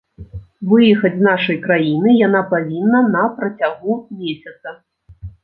[0.69, 4.77] Выехаць з нашай краіны яна павінна на працягу месяца.